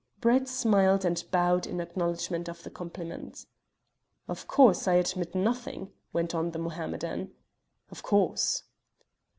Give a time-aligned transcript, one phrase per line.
[0.19, 3.45] Brett smiled and bowed in acknowledgment of the compliment.
[4.27, 7.35] "Of course, I admit nothing," went on the Mohammedan.
[7.91, 8.63] "Of course."